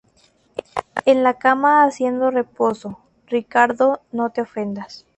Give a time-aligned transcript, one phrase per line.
[1.05, 3.01] en la cama haciendo reposo.
[3.29, 5.05] Ricardo, no te ofendas